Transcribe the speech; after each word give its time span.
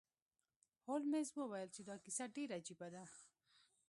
هولمز 0.87 1.29
وویل 1.35 1.69
چې 1.75 1.81
دا 1.89 1.95
کیسه 2.05 2.25
ډیره 2.35 2.55
عجیبه 2.59 2.87
ده. 2.93 3.03